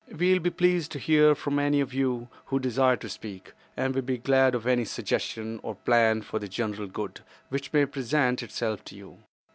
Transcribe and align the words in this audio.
"We 0.17 0.33
will 0.33 0.39
be 0.39 0.49
pleased 0.49 0.91
to 0.93 0.97
hear 0.97 1.35
from 1.35 1.59
any 1.59 1.79
of 1.79 1.93
you 1.93 2.27
who 2.47 2.57
desire 2.57 2.95
to 2.95 3.07
speak, 3.07 3.53
and 3.77 3.93
will 3.93 4.01
be 4.01 4.17
glad 4.17 4.55
of 4.55 4.65
any 4.65 4.83
suggestion, 4.83 5.59
or 5.61 5.75
plan 5.75 6.23
for 6.23 6.39
the 6.39 6.47
general 6.47 6.87
good 6.87 7.21
which 7.49 7.71
may 7.71 7.85
present 7.85 8.41
itself 8.41 8.83
to 8.85 8.95
you. 8.95 9.19